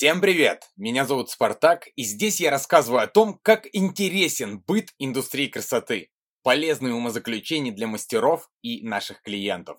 [0.00, 0.70] Всем привет!
[0.78, 6.08] Меня зовут Спартак, и здесь я рассказываю о том, как интересен быт индустрии красоты,
[6.42, 9.78] полезные умозаключения для мастеров и наших клиентов.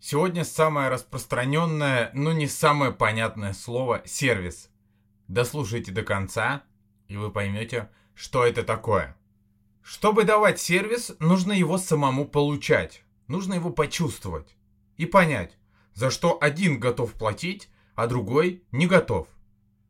[0.00, 4.68] Сегодня самое распространенное, но не самое понятное слово– сервис.
[5.28, 6.64] Дослушайте до конца,
[7.06, 9.16] и вы поймете, что это такое.
[9.80, 14.56] Чтобы давать сервис, нужно его самому получать, нужно его почувствовать
[14.96, 15.56] и понять,
[15.94, 19.28] за что один готов платить, а другой не готов.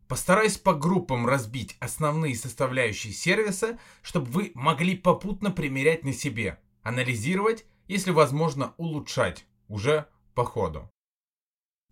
[0.09, 7.65] Постараюсь по группам разбить основные составляющие сервиса, чтобы вы могли попутно примерять на себе, анализировать,
[7.89, 10.91] если возможно улучшать уже по ходу.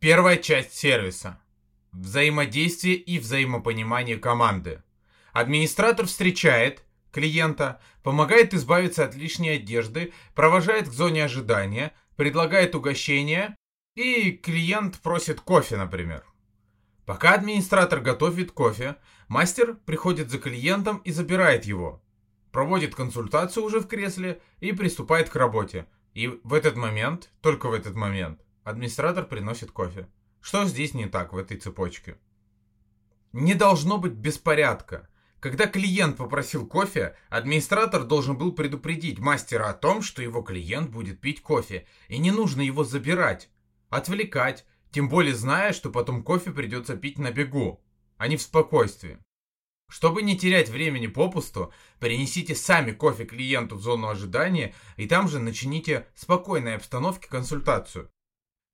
[0.00, 1.40] Первая часть сервиса.
[1.92, 4.82] Взаимодействие и взаимопонимание команды.
[5.32, 13.56] Администратор встречает клиента, помогает избавиться от лишней одежды, провожает к зоне ожидания, предлагает угощение
[13.94, 16.24] и клиент просит кофе, например.
[17.06, 18.96] Пока администратор готовит кофе,
[19.28, 22.02] мастер приходит за клиентом и забирает его.
[22.52, 25.86] Проводит консультацию уже в кресле и приступает к работе.
[26.14, 30.08] И в этот момент, только в этот момент, администратор приносит кофе.
[30.40, 32.16] Что здесь не так в этой цепочке?
[33.32, 35.08] Не должно быть беспорядка.
[35.38, 41.20] Когда клиент попросил кофе, администратор должен был предупредить мастера о том, что его клиент будет
[41.20, 43.48] пить кофе, и не нужно его забирать
[43.90, 47.82] отвлекать, тем более зная, что потом кофе придется пить на бегу,
[48.16, 49.18] а не в спокойствии.
[49.90, 55.40] Чтобы не терять времени попусту, принесите сами кофе клиенту в зону ожидания и там же
[55.40, 58.08] начините в спокойной обстановке консультацию.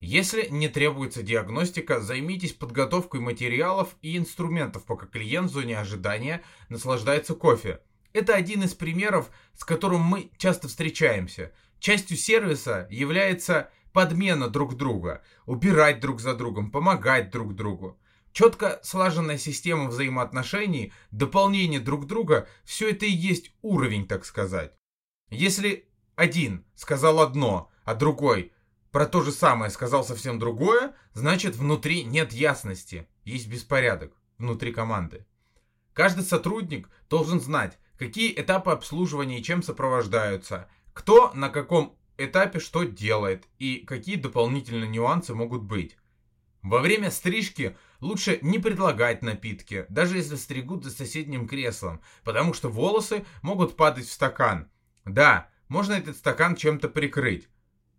[0.01, 7.35] Если не требуется диагностика, займитесь подготовкой материалов и инструментов, пока клиент в зоне ожидания наслаждается
[7.35, 7.81] кофе.
[8.13, 11.53] Это один из примеров, с которым мы часто встречаемся.
[11.79, 17.99] Частью сервиса является подмена друг друга, убирать друг за другом, помогать друг другу.
[18.31, 24.75] Четко слаженная система взаимоотношений, дополнение друг друга, все это и есть уровень, так сказать.
[25.31, 28.53] Если один сказал одно, а другой
[28.93, 35.25] про то же самое сказал совсем другое, значит внутри нет ясности, есть беспорядок внутри команды.
[35.95, 42.85] Каждый сотрудник должен знать, какие этапы обслуживания и чем сопровождаются, кто на каком этапе что
[42.85, 45.97] делает и какие дополнительные нюансы могут быть.
[46.63, 52.69] Во время стрижки лучше не предлагать напитки, даже если стригут за соседним креслом, потому что
[52.69, 54.71] волосы могут падать в стакан.
[55.05, 57.49] Да, можно этот стакан чем-то прикрыть,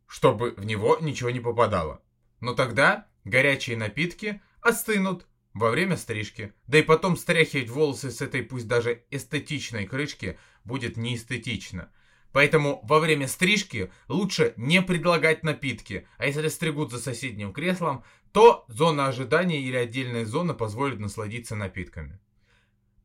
[0.06, 2.02] чтобы в него ничего не попадало.
[2.40, 6.54] Но тогда горячие напитки остынут во время стрижки.
[6.68, 11.92] Да и потом стряхивать волосы с этой пусть даже эстетичной крышки будет неэстетично.
[12.38, 18.64] Поэтому во время стрижки лучше не предлагать напитки, а если стригут за соседним креслом, то
[18.68, 22.20] зона ожидания или отдельная зона позволит насладиться напитками.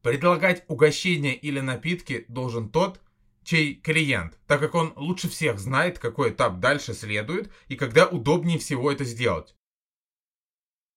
[0.02, 3.00] Предлагать угощения или напитки должен тот,
[3.42, 8.58] чей клиент, так как он лучше всех знает, какой этап дальше следует и когда удобнее
[8.58, 9.56] всего это сделать.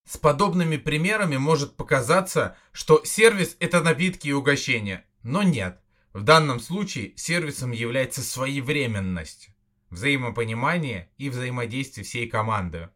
[0.05, 5.79] С подобными примерами может показаться, что сервис это напитки и угощения, но нет.
[6.15, 9.49] В данном случае сервисом является своевременность,
[9.89, 12.89] взаимопонимание и взаимодействие всей команды.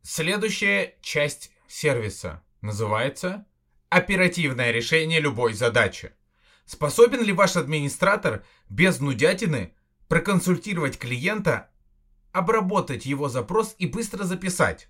[0.00, 3.44] Следующая часть сервиса называется
[3.90, 6.14] оперативное решение любой задачи.
[6.64, 9.74] Способен ли ваш администратор без нудятины
[10.08, 11.70] проконсультировать клиента,
[12.32, 14.88] обработать его запрос и быстро записать?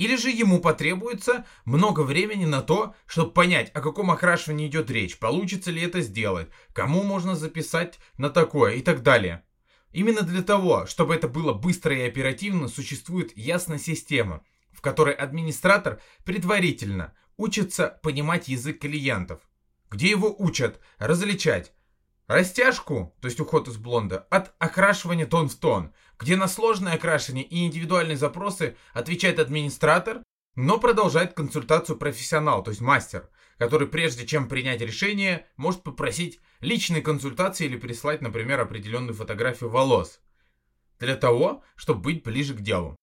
[0.00, 5.18] Или же ему потребуется много времени на то, чтобы понять, о каком окрашивании идет речь,
[5.18, 9.44] получится ли это сделать, кому можно записать на такое и так далее.
[9.92, 16.00] Именно для того, чтобы это было быстро и оперативно, существует ясная система, в которой администратор
[16.24, 19.42] предварительно учится понимать язык клиентов.
[19.90, 21.74] Где его учат различать
[22.26, 27.42] растяжку, то есть уход из блонда, от окрашивания тон в тон, где на сложные окрашивания
[27.42, 30.22] и индивидуальные запросы отвечает администратор,
[30.54, 37.00] но продолжает консультацию профессионал, то есть мастер, который прежде чем принять решение, может попросить личной
[37.00, 40.20] консультации или прислать, например, определенную фотографию волос,
[40.98, 42.96] для того, чтобы быть ближе к делу.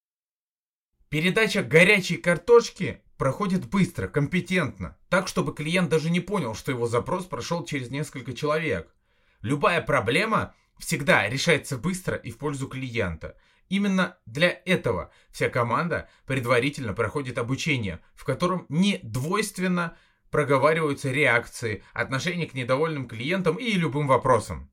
[1.10, 7.26] Передача горячей картошки проходит быстро, компетентно, так, чтобы клиент даже не понял, что его запрос
[7.26, 8.94] прошел через несколько человек.
[9.42, 13.38] Любая проблема всегда решается быстро и в пользу клиента.
[13.70, 19.98] Именно для этого вся команда предварительно проходит обучение, в котором не двойственно
[20.32, 24.72] проговариваются реакции, отношение к недовольным клиентам и любым вопросам.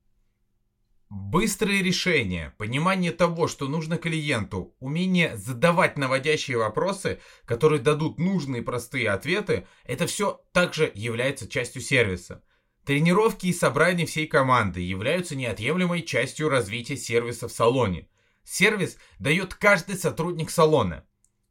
[1.09, 9.11] Быстрые решения, понимание того, что нужно клиенту, умение задавать наводящие вопросы, которые дадут нужные простые
[9.11, 12.43] ответы, это все также является частью сервиса.
[12.85, 18.07] Тренировки и собрания всей команды являются неотъемлемой частью развития сервиса в салоне.
[18.43, 21.03] Сервис дает каждый сотрудник салона.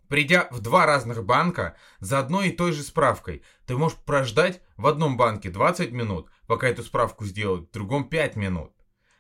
[0.09, 4.87] Придя в два разных банка за одной и той же справкой, ты можешь прождать в
[4.87, 8.75] одном банке 20 минут, пока эту справку сделают, в другом 5 минут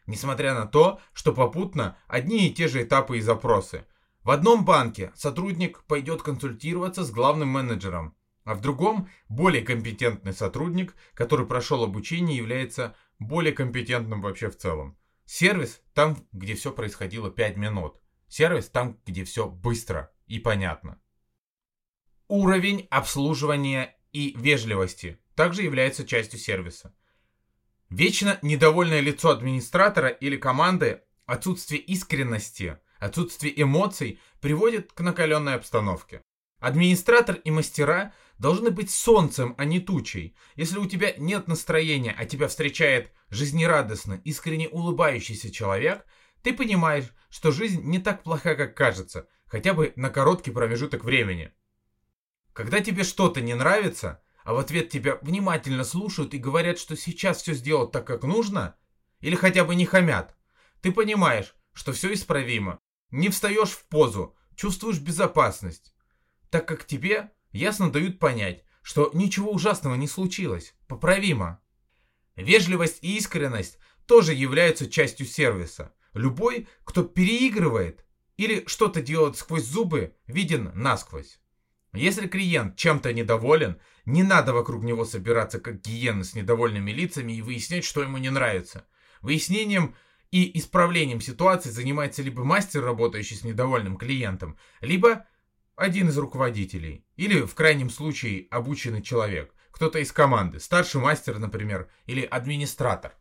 [0.06, 3.86] несмотря на то, что попутно одни и те же этапы и запросы.
[4.22, 10.94] В одном банке сотрудник пойдет консультироваться с главным менеджером, а в другом более компетентный сотрудник,
[11.14, 14.96] который прошел обучение, является более компетентным вообще в целом.
[15.24, 18.00] Сервис там, где все происходило 5 минут.
[18.28, 21.00] Сервис там, где все быстро и понятно.
[22.28, 26.94] Уровень обслуживания и вежливости также является частью сервиса.
[27.90, 36.22] Вечно недовольное лицо администратора или команды, отсутствие искренности, отсутствие эмоций приводит к накаленной обстановке.
[36.60, 40.36] Администратор и мастера должны быть солнцем, а не тучей.
[40.56, 46.04] Если у тебя нет настроения, а тебя встречает жизнерадостно, искренне улыбающийся человек,
[46.42, 51.52] ты понимаешь, что жизнь не так плоха, как кажется, хотя бы на короткий промежуток времени.
[52.52, 57.42] Когда тебе что-то не нравится, а в ответ тебя внимательно слушают и говорят, что сейчас
[57.42, 58.76] все сделать так, как нужно,
[59.20, 60.36] или хотя бы не хамят,
[60.82, 62.78] ты понимаешь, что все исправимо.
[63.10, 65.94] Не встаешь в позу, чувствуешь безопасность,
[66.50, 71.60] так как тебе ясно дают понять, что ничего ужасного не случилось, поправимо.
[72.36, 75.94] Вежливость и искренность тоже являются частью сервиса.
[76.12, 78.04] Любой, кто переигрывает
[78.36, 81.38] или что-то делает сквозь зубы, виден насквозь.
[81.92, 87.42] Если клиент чем-то недоволен, не надо вокруг него собираться как гиены с недовольными лицами и
[87.42, 88.84] выяснять, что ему не нравится.
[89.22, 89.94] Выяснением
[90.32, 95.26] и исправлением ситуации занимается либо мастер, работающий с недовольным клиентом, либо
[95.76, 97.04] один из руководителей.
[97.16, 99.54] Или, в крайнем случае, обученный человек.
[99.70, 100.60] Кто-то из команды.
[100.60, 103.14] Старший мастер, например, или администратор.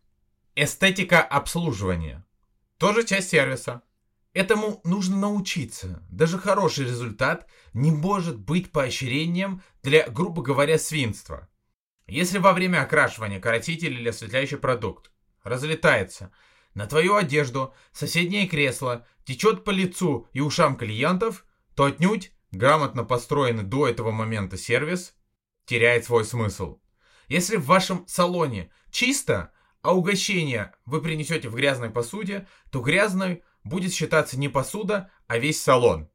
[0.56, 2.26] Эстетика обслуживания.
[2.78, 3.82] Тоже часть сервиса.
[4.34, 6.04] Этому нужно научиться.
[6.10, 11.50] Даже хороший результат не может быть поощрением для, грубо говоря, свинства.
[12.08, 15.12] Если во время окрашивания краситель или осветляющий продукт
[15.44, 16.32] разлетается
[16.74, 21.46] на твою одежду, соседнее кресло, течет по лицу и ушам клиентов,
[21.76, 25.16] то отнюдь грамотно построенный до этого момента сервис
[25.66, 26.80] теряет свой смысл.
[27.28, 29.52] Если в вашем салоне чисто,
[29.82, 35.62] а угощение вы принесете в грязной посуде, то грязной будет считаться не посуда, а весь
[35.62, 36.10] салон.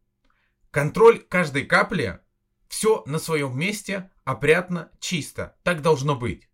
[0.71, 2.21] Контроль каждой капли,
[2.69, 5.57] все на своем месте, опрятно, чисто.
[5.65, 6.49] Так должно быть.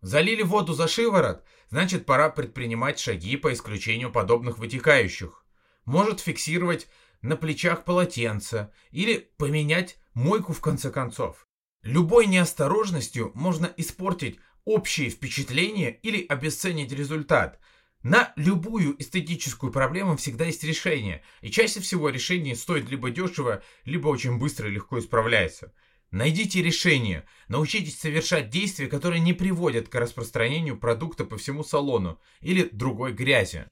[0.00, 5.44] Залили воду за шиворот, значит пора предпринимать шаги по исключению подобных вытекающих.
[5.84, 6.88] Может фиксировать
[7.22, 11.46] на плечах полотенце или поменять мойку в конце концов.
[11.82, 17.60] Любой неосторожностью можно испортить общее впечатление или обесценить результат–
[18.08, 24.06] на любую эстетическую проблему всегда есть решение, и чаще всего решение стоит либо дешево, либо
[24.06, 25.72] очень быстро и легко исправляется.
[26.12, 32.68] Найдите решение, научитесь совершать действия, которые не приводят к распространению продукта по всему салону или
[32.70, 33.66] другой грязи.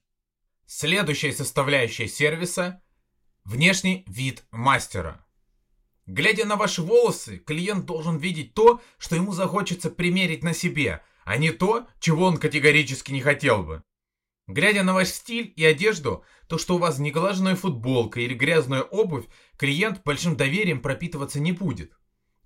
[0.65, 2.81] Следующая составляющая сервиса–
[3.45, 5.23] внешний вид мастера.
[6.07, 11.37] Глядя на ваши волосы, клиент должен видеть то, что ему захочется примерить на себе, а
[11.37, 13.83] не то, чего он категорически не хотел бы.
[14.47, 19.25] Глядя на ваш стиль и одежду, то, что у вас неглаженная футболка или грязная обувь,
[19.57, 21.97] клиент большим доверием пропитываться не будет.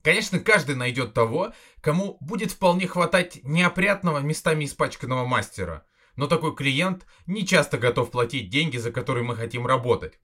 [0.01, 5.85] Конечно, каждый найдет того, кому будет вполне хватать неопрятного местами испачканного мастера.
[6.15, 10.19] Но такой клиент не часто готов платить деньги, за которые мы хотим работать.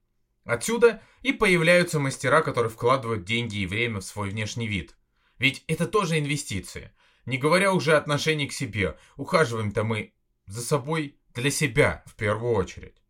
[0.46, 4.94] Отсюда и появляются мастера, которые вкладывают деньги и время в свой внешний вид.
[5.38, 6.92] Ведь это тоже инвестиции.
[7.26, 8.96] Не говоря уже о отношении к себе.
[9.16, 10.14] Ухаживаем-то мы
[10.46, 13.02] за собой для себя в первую очередь.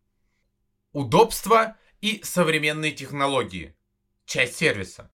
[0.93, 3.75] Удобство и современные технологии.
[4.25, 5.11] Часть сервиса.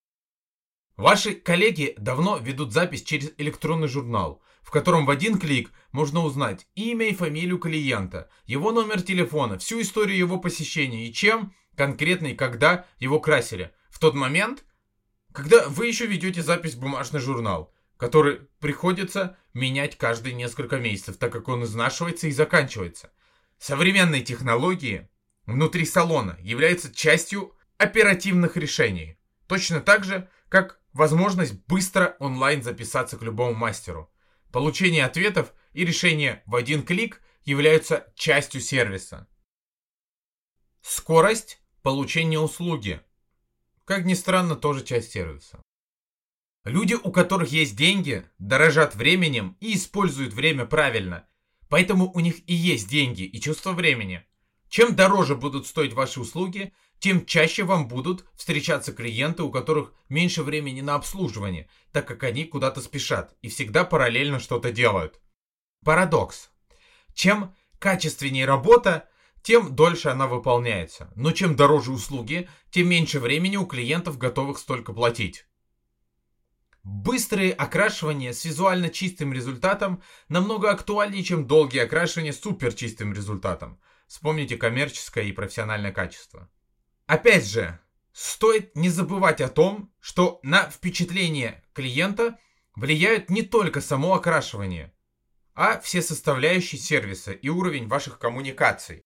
[0.95, 6.67] Ваши коллеги давно ведут запись через электронный журнал, в котором в один клик можно узнать
[6.75, 12.35] имя и фамилию клиента, его номер телефона, всю историю его посещения и чем конкретно и
[12.35, 13.73] когда его красили.
[13.89, 14.63] В тот момент,
[15.31, 21.31] когда вы еще ведете запись в бумажный журнал который приходится менять каждые несколько месяцев, так
[21.31, 23.13] как он изнашивается и заканчивается.
[23.59, 25.09] Современные технологии
[25.45, 29.17] внутри салона являются частью оперативных решений.
[29.47, 34.11] Точно так же, как возможность быстро онлайн записаться к любому мастеру.
[34.51, 39.27] Получение ответов и решение в один клик являются частью сервиса.
[40.81, 43.01] Скорость получения услуги.
[43.85, 45.61] Как ни странно, тоже часть сервиса.
[46.63, 51.27] Люди, у которых есть деньги, дорожат временем и используют время правильно.
[51.67, 54.23] Поэтому у них и есть деньги и чувство времени.
[54.69, 60.41] Чем дороже будут стоить ваши услуги, тем чаще вам будут встречаться клиенты, у которых меньше
[60.41, 65.19] времени на обслуживание, так как они куда-то спешат и всегда параллельно что-то делают.
[65.83, 66.49] Парадокс.
[67.13, 69.09] Чем качественнее работа,
[69.43, 71.11] тем дольше она выполняется.
[71.15, 75.45] Но чем дороже услуги, тем меньше времени у клиентов готовых столько платить.
[76.83, 83.79] Быстрые окрашивания с визуально чистым результатом намного актуальнее, чем долгие окрашивания с суперчистым результатом.
[84.07, 86.49] Вспомните коммерческое и профессиональное качество.
[87.05, 87.79] Опять же,
[88.11, 92.37] стоит не забывать о том, что на впечатление клиента
[92.75, 94.93] влияют не только само окрашивание,
[95.53, 99.05] а все составляющие сервиса и уровень ваших коммуникаций.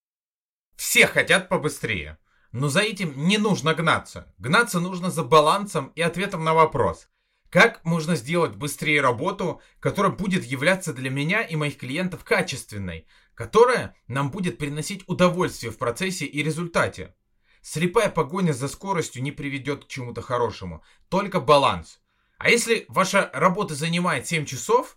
[0.78, 2.20] Все хотят побыстрее,
[2.52, 4.32] но за этим не нужно гнаться.
[4.38, 7.10] Гнаться нужно за балансом и ответом на вопрос.
[7.50, 13.96] Как можно сделать быстрее работу, которая будет являться для меня и моих клиентов качественной, которая
[14.08, 17.16] нам будет приносить удовольствие в процессе и результате?
[17.64, 22.02] Слепая погоня за скоростью не приведет к чему-то хорошему, только баланс.
[22.38, 24.96] А если ваша работа занимает 7 часов,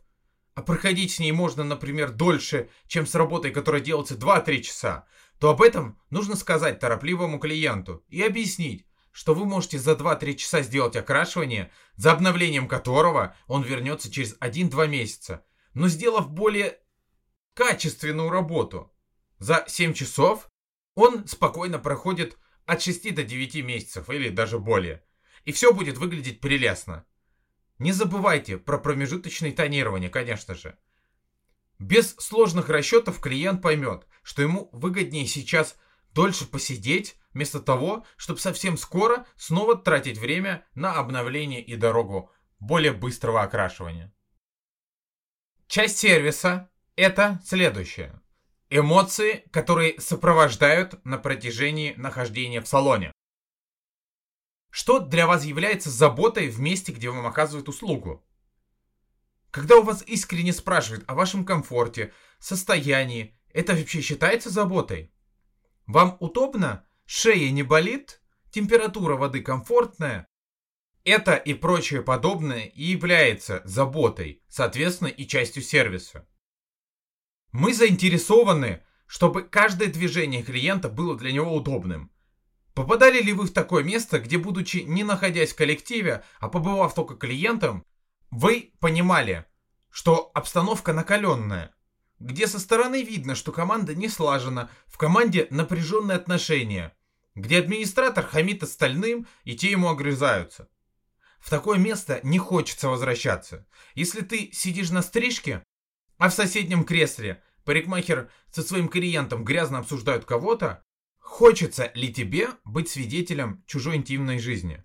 [0.55, 5.07] а проходить с ней можно, например, дольше, чем с работой, которая делается 2-3 часа,
[5.41, 10.61] то об этом нужно сказать торопливому клиенту и объяснить, что вы можете за 2-3 часа
[10.61, 16.79] сделать окрашивание, за обновлением которого он вернется через 1-2 месяца, но сделав более
[17.55, 18.93] качественную работу.
[19.39, 20.47] За 7 часов
[20.95, 25.03] он спокойно проходит от 6 до 9 месяцев или даже более.
[25.47, 27.07] И все будет выглядеть прелестно.
[27.79, 30.79] Не забывайте про промежуточное тонирование, конечно же.
[31.79, 35.77] Без сложных расчетов клиент поймет, что ему выгоднее сейчас
[36.15, 42.93] дольше посидеть, вместо того, чтобы совсем скоро снова тратить время на обновление и дорогу более
[42.93, 44.15] быстрого окрашивания.
[45.67, 48.23] Часть сервиса– это следующее.
[48.69, 53.11] Эмоции, которые сопровождают на протяжении нахождения в салоне.
[54.71, 58.25] Что для вас является заботой в месте, где вам оказывают услугу?
[59.51, 65.13] Когда у вас искренне спрашивают о вашем комфорте, состоянии, это вообще считается заботой?
[65.87, 66.87] Вам удобно?
[67.05, 68.21] Шея не болит?
[68.51, 70.29] Температура воды комфортная?
[71.05, 76.29] Это и прочее подобное и является заботой, соответственно и частью сервиса.
[77.53, 82.13] Мы заинтересованы, чтобы каждое движение клиента было для него удобным.
[82.75, 87.17] Попадали ли вы в такое место, где, будучи не находясь в коллективе, а побывав только
[87.17, 87.85] клиентом,
[88.31, 89.47] вы понимали,
[89.91, 91.75] что обстановка накаленная,
[92.21, 96.95] где со стороны видно, что команда не слажена, в команде напряженные отношения,
[97.35, 100.69] где администратор хамит остальным, и те ему огрызаются.
[101.41, 103.67] В такое место не хочется возвращаться.
[103.95, 105.65] Если ты сидишь на стрижке,
[106.19, 110.85] а в соседнем кресле парикмахер со своим клиентом грязно обсуждают кого-то,
[111.19, 114.85] хочется ли тебе быть свидетелем чужой интимной жизни?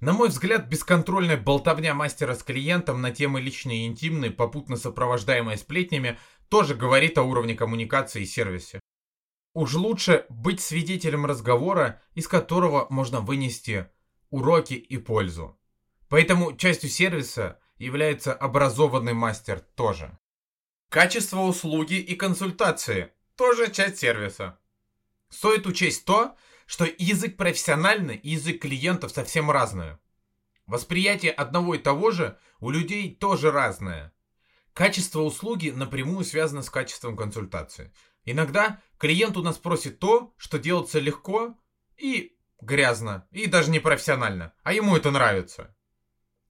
[0.00, 5.56] На мой взгляд, бесконтрольная болтовня мастера с клиентом на темы личные и интимные, попутно сопровождаемая
[5.56, 8.80] сплетнями, тоже говорит о уровне коммуникации и сервисе.
[9.54, 13.88] Уж лучше быть свидетелем разговора, из которого можно вынести
[14.30, 15.58] уроки и пользу.
[16.08, 20.16] Поэтому частью сервиса является образованный мастер тоже.
[20.90, 24.58] Качество услуги и консультации– тоже часть сервиса.
[25.28, 26.36] Стоит учесть то,
[26.68, 29.98] что язык профессиональный и язык клиентов совсем разные.
[30.66, 34.12] Восприятие одного и того же у людей тоже разное.
[34.74, 37.90] Качество услуги напрямую связано с качеством консультации.
[38.26, 41.58] Иногда клиент у нас просит то, что делается легко
[41.96, 45.74] и грязно, и даже непрофессионально, а ему это нравится.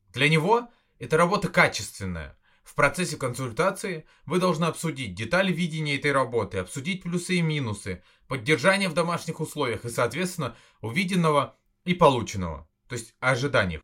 [0.09, 2.37] Для него эта работа качественная.
[2.69, 8.91] В процессе консультации вы должны обсудить детали видения этой работы, обсудить плюсы и минусы, поддержание
[8.91, 11.57] в домашних условиях и, соответственно, увиденного
[11.87, 13.81] и полученного, то есть ожиданий.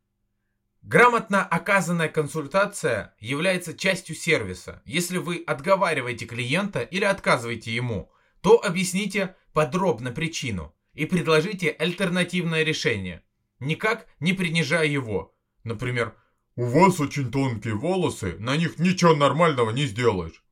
[0.83, 4.83] Грамотно оказанная консультация является частью сервиса.
[4.85, 8.11] Если вы отговариваете клиента или отказываете ему,
[8.41, 13.23] то объясните подробно причину и предложите альтернативное решение,
[13.59, 15.35] никак не принижая его.
[15.63, 16.15] Например,
[16.55, 20.43] у вас очень тонкие волосы, на них ничего нормального не сделаешь.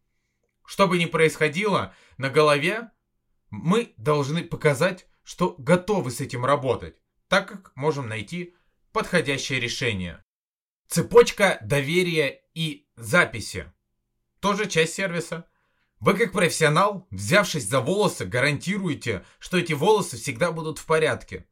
[0.66, 2.92] Что бы ни происходило, на голове
[3.50, 8.56] мы должны показать, что готовы с этим работать, так как можем найти
[8.92, 10.24] подходящее решение.
[10.88, 13.72] Цепочка доверия и записи.
[14.40, 15.48] Тоже часть сервиса.
[16.00, 21.48] Вы как профессионал, взявшись за волосы, гарантируете, что эти волосы всегда будут в порядке.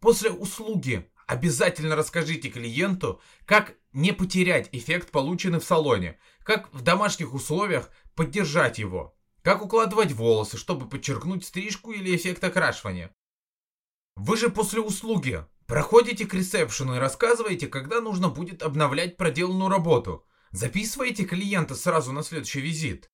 [0.00, 7.34] После услуги обязательно расскажите клиенту, как не потерять эффект, полученный в салоне, как в домашних
[7.34, 13.14] условиях поддержать его, как укладывать волосы, чтобы подчеркнуть стрижку или эффект окрашивания.
[14.16, 20.26] Вы же после услуги проходите к ресепшену и рассказываете, когда нужно будет обновлять проделанную работу.
[20.50, 23.10] Записываете клиента сразу на следующий визит.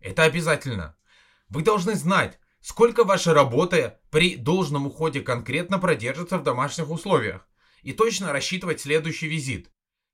[0.00, 0.96] Это обязательно.
[1.48, 7.46] Вы должны знать, сколько ваша работа при должном уходе конкретно продержится в домашних условиях
[7.82, 9.70] и точно рассчитывать следующий визит.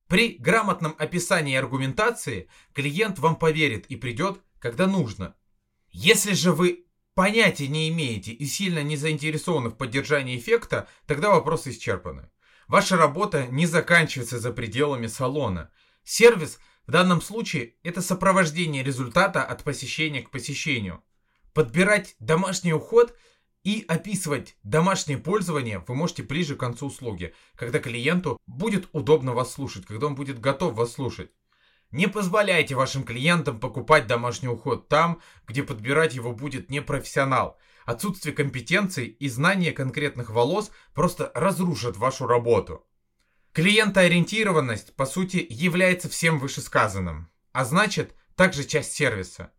[0.08, 5.36] При грамотном описании и аргументации клиент вам поверит и придет, когда нужно.
[5.90, 11.70] Если же вы понятия не имеете и сильно не заинтересованы в поддержании эффекта, тогда вопросы
[11.70, 12.30] исчерпаны.
[12.68, 15.70] Ваша работа не заканчивается за пределами салона.
[16.04, 21.02] Сервис в данном случае это сопровождение результата от посещения к посещению.
[21.52, 23.14] Подбирать домашний уход
[23.64, 29.52] и описывать домашнее пользование вы можете ближе к концу услуги, когда клиенту будет удобно вас
[29.52, 31.30] слушать, когда он будет готов вас слушать.
[31.90, 37.58] Не позволяйте вашим клиентам покупать домашний уход там, где подбирать его будет непрофессионал.
[37.86, 42.86] Отсутствие компетенций и знания конкретных волос просто разрушат вашу работу.
[43.52, 49.50] Клиентоориентированность, по сути, является всем вышесказанным, а значит, также часть сервиса.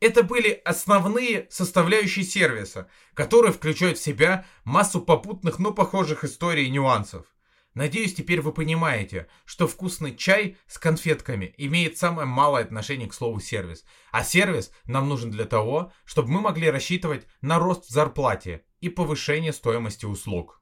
[0.00, 6.70] Это были основные составляющие сервиса, которые включают в себя массу попутных, но похожих историй и
[6.70, 7.26] нюансов.
[7.74, 13.40] Надеюсь, теперь вы понимаете, что вкусный чай с конфетками имеет самое малое отношение к слову
[13.40, 13.84] сервис.
[14.10, 18.88] А сервис нам нужен для того, чтобы мы могли рассчитывать на рост в зарплате и
[18.88, 20.57] повышение стоимости услуг.